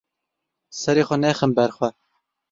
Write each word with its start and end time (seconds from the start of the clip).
Serê 0.79 1.03
xwe 1.07 1.17
nexin 1.23 1.51
ber 1.57 1.71
xwe. 1.77 1.89